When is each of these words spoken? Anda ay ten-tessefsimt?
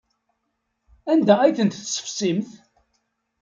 Anda 1.11 1.35
ay 1.41 1.53
ten-tessefsimt? 1.57 2.49